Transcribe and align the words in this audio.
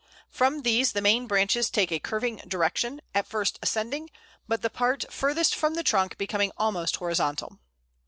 From 0.31 0.63
these 0.63 0.93
the 0.93 0.99
main 1.01 1.27
branches 1.27 1.69
take 1.69 1.91
a 1.91 1.99
curving 1.99 2.37
direction, 2.47 3.01
at 3.13 3.27
first 3.27 3.59
ascending, 3.61 4.09
but 4.47 4.63
the 4.63 4.69
part 4.71 5.05
furthest 5.13 5.53
from 5.53 5.75
the 5.75 5.83
trunk 5.83 6.17
becoming 6.17 6.51
almost 6.57 6.95
horizontal. 6.95 7.59